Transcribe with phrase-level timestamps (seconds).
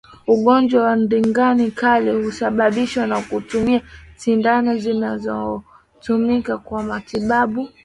[0.27, 3.81] Ugonjwa wa ndigana kali husababishwa na kutumia
[4.19, 7.67] sindano zilizotumika kwa matibabu